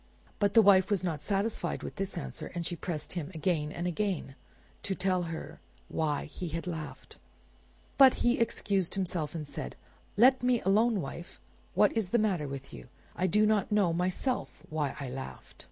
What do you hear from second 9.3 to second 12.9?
and said— "Let me alone, wife! What is the matter with you?